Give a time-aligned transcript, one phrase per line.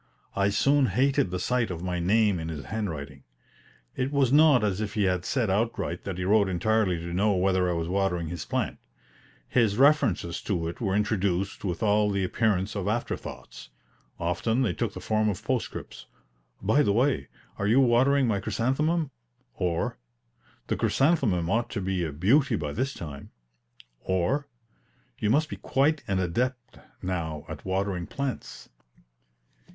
[0.35, 3.21] I soon hated the sight of my name in his handwriting.
[3.95, 7.69] It was not as if he said outright that he wrote entirely to know whether
[7.69, 8.79] I was watering his plant.
[9.47, 13.69] His references to it were introduced with all the appearance of after thoughts.
[14.19, 16.07] Often they took the form of postscripts:
[16.63, 17.27] "By the way,
[17.59, 19.11] are you watering my chrysanthemum?"
[19.53, 19.99] or,
[20.65, 23.29] "The chrysanthemum ought to be a beauty by this time;"
[23.99, 24.47] or,
[25.19, 28.67] "You must be quite an adept now at watering plants."